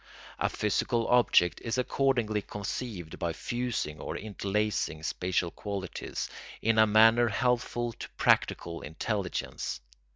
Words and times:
A 0.39 0.49
physical 0.49 1.07
object 1.09 1.61
is 1.63 1.77
accordingly 1.77 2.41
conceived 2.41 3.19
by 3.19 3.33
fusing 3.33 3.99
or 3.99 4.17
interlacing 4.17 5.03
spatial 5.03 5.51
qualities, 5.51 6.27
in 6.59 6.79
a 6.79 6.87
manner 6.87 7.27
helpful 7.27 7.93
to 7.93 8.09
practical 8.17 8.81
intelligence. 8.81 9.79